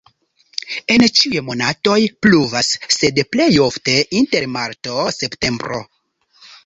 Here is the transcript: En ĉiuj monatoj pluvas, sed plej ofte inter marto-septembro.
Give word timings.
En 0.93 1.03
ĉiuj 1.17 1.41
monatoj 1.49 1.97
pluvas, 2.25 2.71
sed 2.95 3.21
plej 3.35 3.49
ofte 3.67 3.99
inter 4.23 4.49
marto-septembro. 4.57 5.85